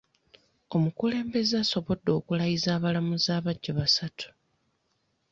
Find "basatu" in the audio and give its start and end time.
3.77-4.27